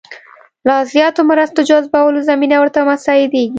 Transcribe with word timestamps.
لا 0.67 0.75
زیاتو 0.93 1.21
مرستو 1.29 1.61
جذبولو 1.69 2.25
زمینه 2.29 2.55
ورته 2.59 2.79
مساعدېږي. 2.89 3.45